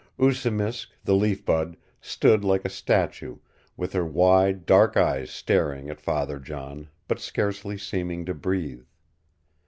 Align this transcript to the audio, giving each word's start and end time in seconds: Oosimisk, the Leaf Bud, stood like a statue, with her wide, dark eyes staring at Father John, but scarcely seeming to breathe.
Oosimisk, 0.19 0.87
the 1.03 1.13
Leaf 1.13 1.45
Bud, 1.45 1.77
stood 2.01 2.43
like 2.43 2.65
a 2.65 2.69
statue, 2.69 3.37
with 3.77 3.93
her 3.93 4.03
wide, 4.03 4.65
dark 4.65 4.97
eyes 4.97 5.29
staring 5.29 5.91
at 5.91 6.01
Father 6.01 6.39
John, 6.39 6.89
but 7.07 7.19
scarcely 7.19 7.77
seeming 7.77 8.25
to 8.25 8.33
breathe. 8.33 8.85